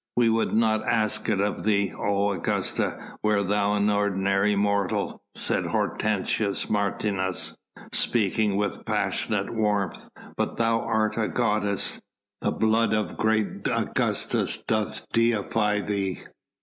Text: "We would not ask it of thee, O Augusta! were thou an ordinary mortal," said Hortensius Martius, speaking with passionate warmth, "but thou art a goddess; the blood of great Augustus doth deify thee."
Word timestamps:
"We 0.15 0.31
would 0.31 0.55
not 0.55 0.83
ask 0.87 1.29
it 1.29 1.39
of 1.39 1.63
thee, 1.63 1.93
O 1.95 2.31
Augusta! 2.31 3.19
were 3.21 3.43
thou 3.43 3.75
an 3.75 3.87
ordinary 3.91 4.55
mortal," 4.55 5.21
said 5.35 5.65
Hortensius 5.67 6.67
Martius, 6.71 7.55
speaking 7.91 8.55
with 8.55 8.83
passionate 8.83 9.53
warmth, 9.53 10.09
"but 10.35 10.57
thou 10.57 10.79
art 10.79 11.17
a 11.19 11.27
goddess; 11.27 12.01
the 12.41 12.49
blood 12.49 12.95
of 12.95 13.15
great 13.15 13.67
Augustus 13.67 14.63
doth 14.63 15.05
deify 15.11 15.81
thee." 15.81 16.23